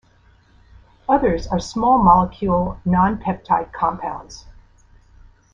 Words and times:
Others 1.07 1.45
are 1.45 1.59
small-molecule, 1.59 2.79
non-peptide 2.85 3.71
compounds. 3.71 4.47